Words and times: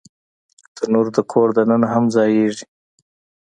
تنور 0.75 1.05
د 1.15 1.17
کور 1.31 1.49
دننه 1.57 1.87
هم 1.93 2.05
ځایېږي 2.15 2.65